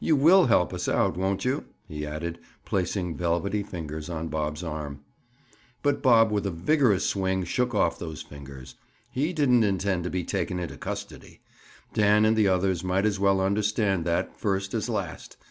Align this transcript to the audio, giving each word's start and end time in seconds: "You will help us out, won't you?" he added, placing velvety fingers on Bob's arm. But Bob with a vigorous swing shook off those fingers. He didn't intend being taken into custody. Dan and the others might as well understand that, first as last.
"You 0.00 0.16
will 0.16 0.46
help 0.46 0.72
us 0.72 0.88
out, 0.88 1.18
won't 1.18 1.44
you?" 1.44 1.66
he 1.86 2.06
added, 2.06 2.38
placing 2.64 3.18
velvety 3.18 3.62
fingers 3.62 4.08
on 4.08 4.28
Bob's 4.28 4.62
arm. 4.64 5.00
But 5.82 6.00
Bob 6.02 6.30
with 6.30 6.46
a 6.46 6.50
vigorous 6.50 7.04
swing 7.04 7.44
shook 7.44 7.74
off 7.74 7.98
those 7.98 8.22
fingers. 8.22 8.76
He 9.10 9.34
didn't 9.34 9.64
intend 9.64 10.10
being 10.10 10.24
taken 10.24 10.58
into 10.58 10.78
custody. 10.78 11.42
Dan 11.92 12.24
and 12.24 12.38
the 12.38 12.48
others 12.48 12.82
might 12.82 13.04
as 13.04 13.20
well 13.20 13.38
understand 13.38 14.06
that, 14.06 14.34
first 14.40 14.72
as 14.72 14.88
last. 14.88 15.36